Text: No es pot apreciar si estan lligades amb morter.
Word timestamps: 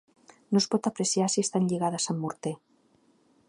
No 0.55 0.61
es 0.61 0.65
pot 0.75 0.89
apreciar 0.91 1.27
si 1.33 1.43
estan 1.47 1.67
lligades 1.73 2.09
amb 2.15 2.25
morter. 2.25 2.55